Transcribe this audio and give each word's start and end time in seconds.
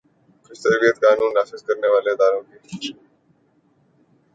کچھ 0.45 0.61
تربیت 0.63 0.95
قانون 1.03 1.31
نافذ 1.35 1.61
کرنے 1.67 1.87
والے 1.93 2.09
اداروں 2.11 2.41
کی 2.43 2.55
ہو۔ 2.55 2.99